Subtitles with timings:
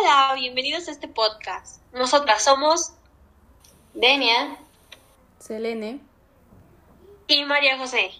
[0.00, 1.82] Hola, bienvenidos a este podcast.
[1.92, 2.94] Nosotras somos
[3.92, 4.56] Denia,
[5.38, 6.00] Selene
[7.26, 8.12] y María José.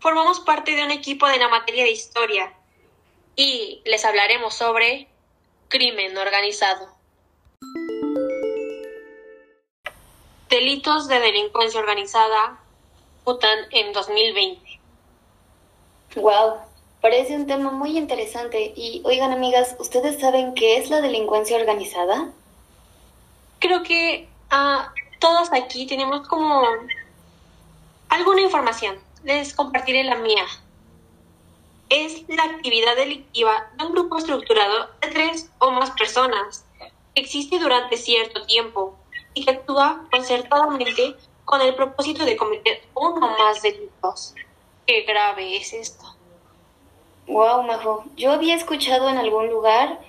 [0.00, 2.52] Formamos parte de un equipo de la materia de historia
[3.36, 5.08] y les hablaremos sobre
[5.68, 6.88] crimen organizado.
[10.48, 12.60] Delitos de delincuencia organizada
[13.22, 14.80] putan en 2020.
[16.16, 16.58] Wow,
[17.04, 18.72] parece un tema muy interesante.
[18.74, 22.32] Y oigan, amigas, ¿ustedes saben qué es la delincuencia organizada?
[23.58, 24.90] Creo que ah,
[25.20, 26.62] todos aquí tenemos como
[28.08, 28.98] alguna información.
[29.22, 30.46] Les compartiré la mía.
[31.90, 37.58] Es la actividad delictiva de un grupo estructurado de tres o más personas que existe
[37.58, 38.96] durante cierto tiempo
[39.34, 44.34] y que actúa concertadamente con el propósito de cometer uno o más delitos.
[44.86, 46.13] Qué grave es esto.
[47.26, 48.04] Wow, Majo.
[48.16, 50.00] Yo había escuchado en algún lugar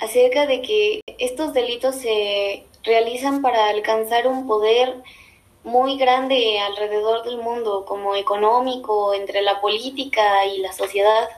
[0.00, 5.02] acerca de que estos delitos se realizan para alcanzar un poder
[5.64, 11.28] muy grande alrededor del mundo, como económico, entre la política y la sociedad.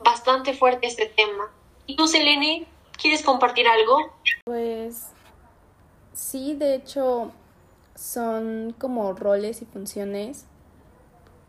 [0.00, 1.50] Bastante fuerte este tema.
[1.86, 2.66] ¿Y tú, Selene,
[3.00, 4.12] quieres compartir algo?
[4.44, 5.10] Pues
[6.12, 7.30] sí, de hecho
[7.94, 10.46] son como roles y funciones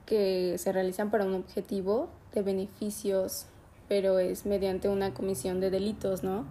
[0.10, 3.46] que se realizan para un objetivo de beneficios,
[3.88, 6.46] pero es mediante una comisión de delitos, ¿no?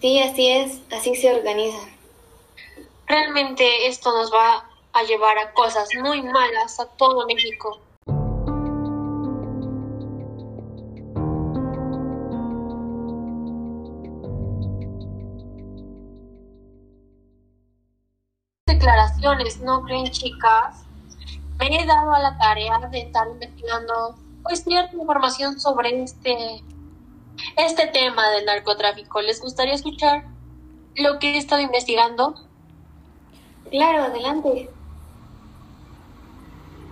[0.00, 1.80] Sí, así es, así se organiza.
[3.08, 7.80] Realmente esto nos va a llevar a cosas muy malas a todo México.
[18.68, 20.85] Declaraciones, ¿no creen chicas?
[21.68, 24.14] Me he dado a la tarea de estar investigando
[24.44, 26.62] pues cierta información sobre este
[27.56, 29.20] este tema del narcotráfico.
[29.20, 30.26] ¿Les gustaría escuchar
[30.94, 32.34] lo que he estado investigando?
[33.68, 34.70] Claro, adelante.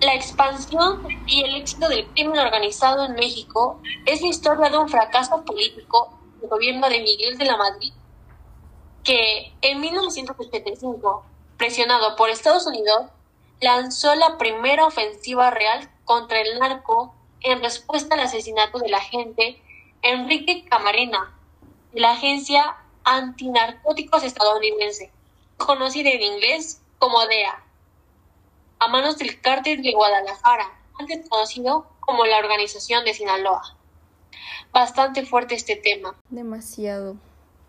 [0.00, 4.88] La expansión y el éxito del crimen organizado en México es la historia de un
[4.88, 7.92] fracaso político del gobierno de Miguel de la Madrid,
[9.04, 11.24] que en 1985,
[11.56, 13.06] presionado por Estados Unidos,
[13.64, 19.58] lanzó la primera ofensiva real contra el narco en respuesta al asesinato del agente
[20.02, 21.34] Enrique Camarena
[21.94, 25.10] de la Agencia Antinarcóticos estadounidense,
[25.56, 27.64] conocida en inglés como DEA,
[28.80, 33.78] a manos del cártel de Guadalajara, antes conocido como la Organización de Sinaloa.
[34.72, 36.14] Bastante fuerte este tema.
[36.28, 37.16] Demasiado.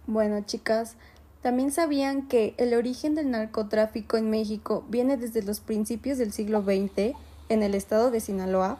[0.07, 0.97] Bueno, chicas,
[1.45, 6.63] también sabían que el origen del narcotráfico en México viene desde los principios del siglo
[6.63, 7.15] XX
[7.49, 8.79] en el estado de Sinaloa,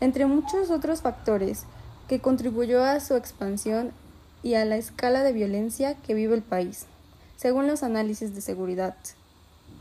[0.00, 1.64] entre muchos otros factores
[2.08, 3.92] que contribuyó a su expansión
[4.42, 6.86] y a la escala de violencia que vive el país,
[7.36, 8.94] según los análisis de seguridad.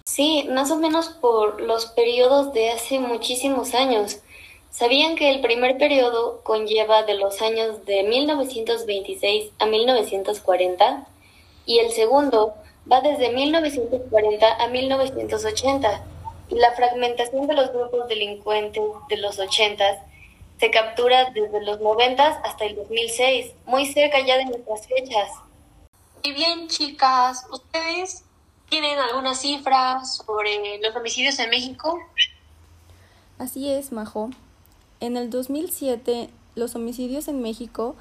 [0.06, 4.19] Sí, más o menos por los periodos de hace muchísimos años.
[4.72, 11.08] ¿Sabían que el primer periodo conlleva de los años de 1926 a 1940?
[11.68, 12.56] Y el segundo
[12.92, 16.04] va desde 1940 a 1980.
[16.50, 20.08] Y la fragmentación de los grupos delincuentes de los 80
[20.60, 25.30] se captura desde los 90 hasta el 2006, muy cerca ya de nuestras fechas.
[26.24, 28.24] Y bien, chicas, ¿ustedes
[28.70, 32.00] tienen algunas cifras sobre los homicidios en México?
[33.38, 34.32] Así es, Majo.
[35.00, 37.96] En el 2007, los homicidios en México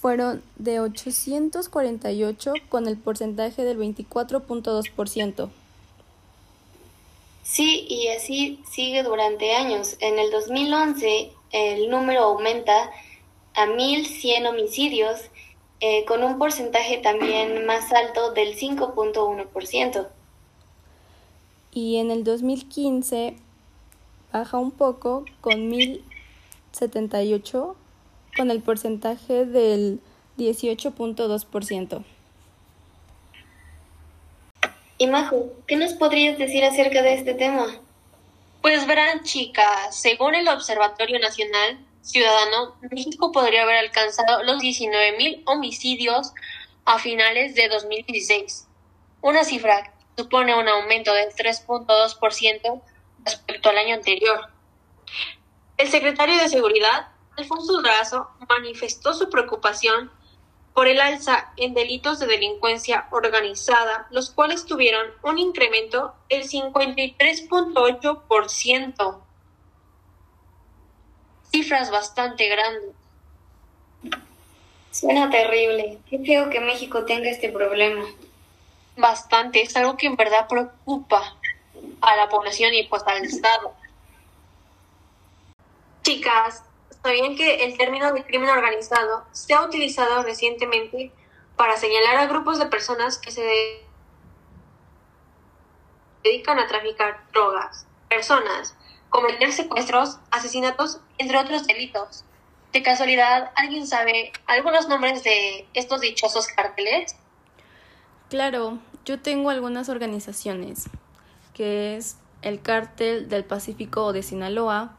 [0.00, 5.50] fueron de 848 con el porcentaje del 24.2%.
[7.42, 9.96] Sí, y así sigue durante años.
[10.00, 12.90] En el 2011 el número aumenta
[13.54, 15.20] a 1.100 homicidios
[15.80, 20.08] eh, con un porcentaje también más alto del 5.1%.
[21.72, 23.36] Y en el 2015
[24.32, 27.74] baja un poco con 1.078
[28.36, 30.00] con el porcentaje del
[30.38, 32.04] 18.2%.
[34.98, 37.66] Y Majo, ¿qué nos podrías decir acerca de este tema?
[38.60, 46.32] Pues verán, chicas, según el Observatorio Nacional Ciudadano, México podría haber alcanzado los 19.000 homicidios
[46.84, 48.66] a finales de 2016,
[49.20, 52.82] una cifra que supone un aumento del 3.2%
[53.24, 54.48] respecto al año anterior.
[55.76, 60.10] El secretario de Seguridad, Alfonso Durazo, manifestó su preocupación
[60.74, 69.20] por el alza en delitos de delincuencia organizada, los cuales tuvieron un incremento del 53.8%.
[71.50, 72.94] Cifras bastante grandes.
[74.90, 76.00] Suena terrible.
[76.08, 78.04] Qué feo que México tenga este problema.
[78.96, 81.36] Bastante, es algo que en verdad preocupa
[82.00, 83.72] a la población y pues al Estado.
[86.02, 86.62] Chicas,
[87.02, 91.12] ¿sabían que el término de crimen organizado se ha utilizado recientemente
[91.56, 93.84] para señalar a grupos de personas que se
[96.22, 98.76] dedican a traficar drogas, personas,
[99.10, 102.24] cometer secuestros, asesinatos, entre otros delitos?
[102.72, 107.16] ¿De casualidad alguien sabe algunos nombres de estos dichosos cárteles?
[108.30, 110.88] Claro, yo tengo algunas organizaciones,
[111.52, 114.96] que es el Cártel del Pacífico de Sinaloa,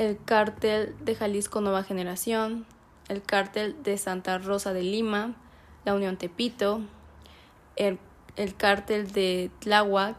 [0.00, 2.64] el Cártel de Jalisco Nueva Generación,
[3.08, 5.36] el Cártel de Santa Rosa de Lima,
[5.84, 6.80] la Unión Tepito,
[7.76, 7.98] el,
[8.36, 10.16] el Cártel de Tláhuac,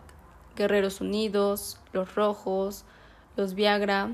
[0.55, 2.85] Guerreros Unidos, Los Rojos,
[3.35, 4.11] los Viagra,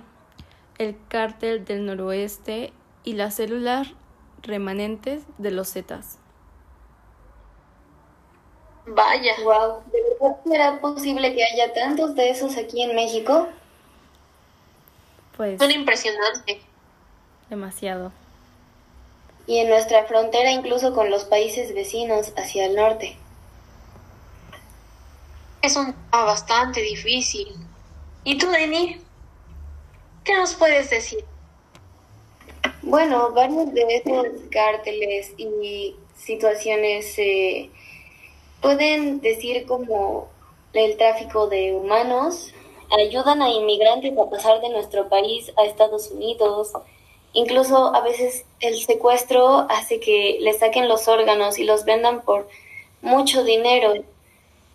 [0.77, 2.71] el Cártel del Noroeste
[3.03, 3.89] y las células
[4.43, 6.17] remanentes de los Zetas.
[8.85, 9.33] Vaya.
[9.43, 13.49] Wow, ¿de verdad será posible que haya tantos de esos aquí en México?
[15.38, 16.60] Pues Son impresionante.
[17.50, 18.12] demasiado.
[19.45, 23.16] Y en nuestra frontera incluso con los países vecinos hacia el norte.
[25.62, 27.48] Es un tema bastante difícil.
[28.24, 29.00] ¿Y tú, Denny?
[30.25, 31.24] ¿Qué nos puedes decir?
[32.81, 37.69] Bueno, varios de esos cárteles y situaciones se
[38.62, 40.30] pueden decir como
[40.74, 42.54] el tráfico de humanos,
[42.89, 46.74] ayudan a inmigrantes a pasar de nuestro país a Estados Unidos,
[47.34, 52.48] incluso a veces el secuestro hace que les saquen los órganos y los vendan por
[53.01, 53.94] mucho dinero.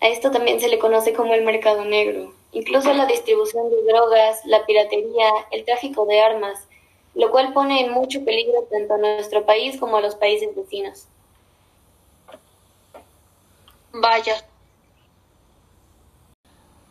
[0.01, 2.33] A esto también se le conoce como el mercado negro.
[2.51, 6.67] Incluso la distribución de drogas, la piratería, el tráfico de armas,
[7.15, 11.07] lo cual pone en mucho peligro tanto a nuestro país como a los países vecinos.
[13.91, 14.35] Vaya.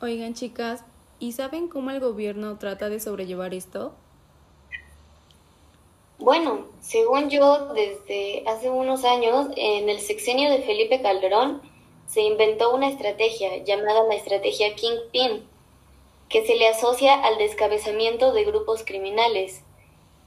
[0.01, 0.85] Oigan chicas,
[1.23, 3.95] ¿y saben cómo el gobierno trata de sobrellevar esto?
[6.19, 11.63] Bueno, según yo, desde hace unos años, en el sexenio de Felipe Calderón,
[12.09, 15.47] se inventó una estrategia llamada la estrategia Kingpin,
[16.29, 19.63] que se le asocia al descabezamiento de grupos criminales.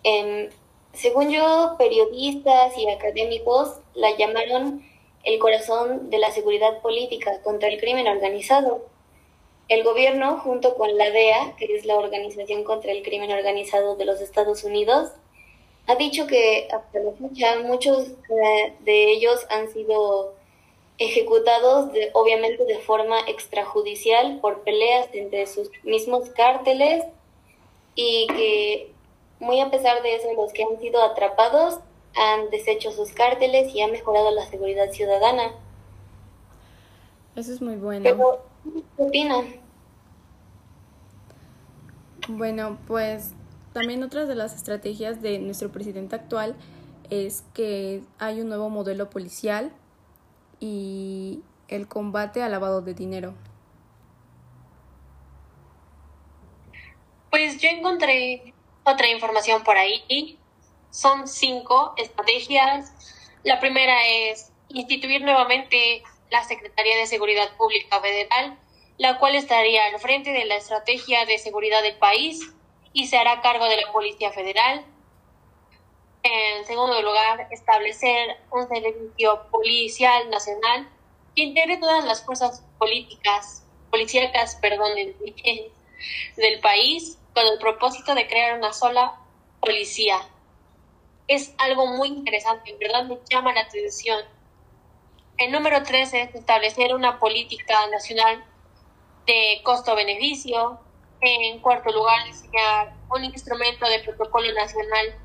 [0.03, 0.49] Em,
[0.93, 4.81] según yo, periodistas y académicos la llamaron
[5.25, 8.94] el corazón de la seguridad política contra el crimen organizado.
[9.67, 14.05] El gobierno, junto con la DEA, que es la Organización contra el Crimen Organizado de
[14.05, 15.11] los Estados Unidos,
[15.87, 20.33] ha dicho que hasta la fecha muchos eh, de ellos han sido
[20.97, 27.03] ejecutados de, obviamente de forma extrajudicial por peleas entre sus mismos cárteles
[27.95, 28.91] y que
[29.39, 31.79] muy a pesar de eso los que han sido atrapados
[32.15, 35.53] han deshecho sus cárteles y han mejorado la seguridad ciudadana.
[37.35, 38.03] Eso es muy bueno.
[38.03, 38.39] Pero,
[38.73, 39.45] ¿qué opinan?
[42.27, 43.33] Bueno, pues
[43.73, 46.55] también otra de las estrategias de nuestro presidente actual
[47.09, 49.71] es que hay un nuevo modelo policial
[50.59, 53.33] y el combate al lavado de dinero.
[57.29, 58.53] Pues yo encontré
[58.83, 60.39] otra información por ahí.
[60.89, 62.93] Son cinco estrategias.
[63.43, 66.01] La primera es instituir nuevamente
[66.31, 68.57] la Secretaría de Seguridad Pública Federal,
[68.97, 72.53] la cual estaría al frente de la estrategia de seguridad del país
[72.93, 74.85] y se hará cargo de la Policía Federal.
[76.23, 80.89] En segundo lugar, establecer un servicio policial nacional
[81.35, 88.57] que integre todas las fuerzas políticas, policíacas, perdón, del país con el propósito de crear
[88.57, 89.19] una sola
[89.59, 90.17] policía.
[91.27, 94.23] Es algo muy interesante, en verdad me llama la atención.
[95.37, 98.45] El número tres es establecer una política nacional
[99.25, 100.79] de costo-beneficio.
[101.21, 105.15] En cuarto lugar, diseñar un instrumento de protocolo nacional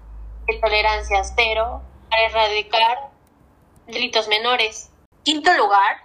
[0.47, 3.11] de tolerancia cero para erradicar
[3.87, 4.91] delitos menores.
[5.23, 5.99] Quinto lugar,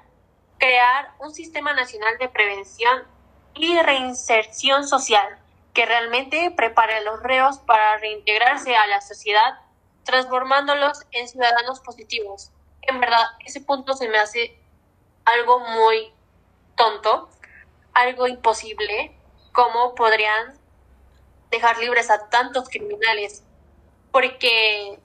[0.57, 3.03] crear un sistema nacional de prevención
[3.53, 5.39] y reinserción social
[5.73, 9.59] que realmente prepare a los reos para reintegrarse a la sociedad,
[10.03, 12.51] transformándolos en ciudadanos positivos.
[12.81, 14.57] En verdad, ese punto se me hace
[15.25, 16.13] algo muy
[16.75, 17.29] tonto,
[17.95, 19.17] algo imposible,
[19.51, 20.53] cómo podrían
[21.49, 23.43] dejar libres a tantos criminales,
[24.11, 24.99] porque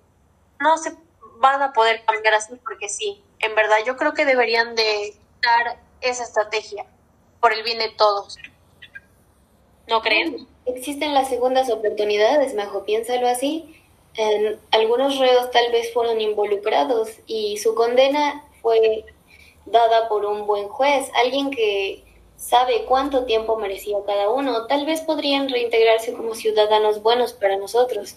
[0.59, 0.95] no se
[1.37, 3.23] van a poder cambiar así porque sí.
[3.39, 6.85] En verdad, yo creo que deberían de dar esa estrategia
[7.41, 8.37] por el bien de todos.
[9.89, 10.47] ¿No creen?
[10.67, 13.83] Existen las segundas oportunidades, Majo, piénsalo así.
[14.73, 19.05] algunos reos tal vez fueron involucrados y su condena fue
[19.65, 22.05] dada por un buen juez, alguien que
[22.41, 24.67] sabe cuánto tiempo merecía cada uno.
[24.67, 28.17] Tal vez podrían reintegrarse como ciudadanos buenos para nosotros.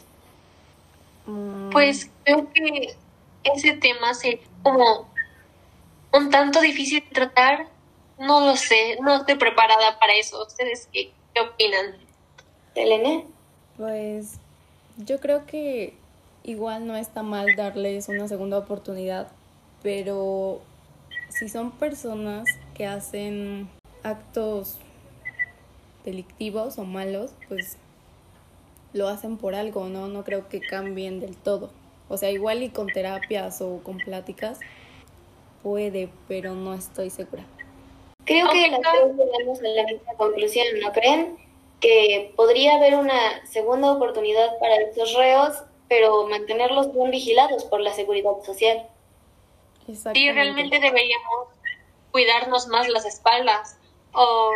[1.25, 1.69] Mm.
[1.69, 2.95] Pues creo que
[3.43, 5.09] ese tema es como
[6.13, 7.67] un tanto difícil de tratar.
[8.17, 10.41] No lo sé, no estoy preparada para eso.
[10.41, 11.97] ¿Ustedes qué, qué opinan?
[12.75, 13.23] Elena.
[13.77, 14.39] Pues
[14.97, 15.95] yo creo que
[16.43, 19.27] igual no está mal darles una segunda oportunidad,
[19.81, 20.61] pero
[21.29, 23.69] si son personas que hacen
[24.03, 24.77] actos
[26.05, 27.77] delictivos o malos, pues
[28.93, 30.07] lo hacen por algo, ¿no?
[30.07, 31.71] No creo que cambien del todo.
[32.09, 34.59] O sea, igual y con terapias o con pláticas
[35.63, 37.43] puede, pero no estoy segura.
[38.25, 41.37] Creo que las tres llegamos a la misma conclusión, ¿no creen?
[41.79, 47.93] Que podría haber una segunda oportunidad para estos reos, pero mantenerlos bien vigilados por la
[47.93, 48.87] seguridad social.
[50.13, 51.47] Sí, realmente deberíamos
[52.11, 53.77] cuidarnos más las espaldas.
[54.13, 54.51] O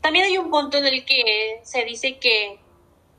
[0.00, 2.58] también hay un punto en el que se dice que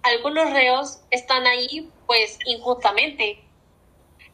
[0.04, 3.44] algunos reos están ahí pues injustamente.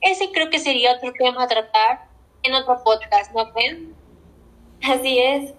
[0.02, 2.10] Ese creo que sería otro tema a tratar
[2.44, 3.96] en otro podcast, ¿no creen?
[4.84, 5.54] Así es.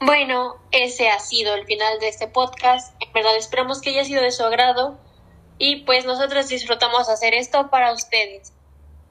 [0.00, 2.94] Bueno, ese ha sido el final de este podcast.
[3.00, 4.98] En verdad esperamos que haya sido de su agrado
[5.58, 8.55] y pues nosotros disfrutamos hacer esto para ustedes.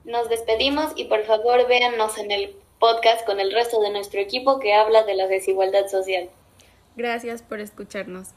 [0.05, 4.59] Nos despedimos y por favor véannos en el podcast con el resto de nuestro equipo
[4.59, 6.29] que habla de la desigualdad social.
[6.95, 8.29] Gracias por escucharnos.